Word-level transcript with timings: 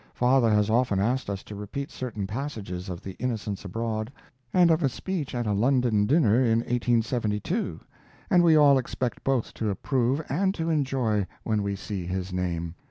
Father 0.15 0.49
has 0.49 0.67
often 0.71 0.99
asked 0.99 1.29
us 1.29 1.43
to 1.43 1.53
repeat 1.53 1.91
certain 1.91 2.25
passages 2.25 2.89
of 2.89 3.03
The 3.03 3.11
Innocents 3.19 3.63
Abroad, 3.65 4.11
and 4.51 4.71
of 4.71 4.81
a 4.81 4.89
speech 4.89 5.35
at 5.35 5.45
a 5.45 5.53
London 5.53 6.07
dinner 6.07 6.43
in 6.43 6.61
1872, 6.61 7.79
and 8.31 8.41
we 8.41 8.55
all 8.55 8.79
expect 8.79 9.23
both 9.23 9.53
to 9.53 9.69
approve 9.69 10.19
and 10.27 10.55
to 10.55 10.71
enjoy 10.71 11.27
when 11.43 11.61
we 11.61 11.75
see 11.75 12.07
his 12.07 12.33
name. 12.33 12.73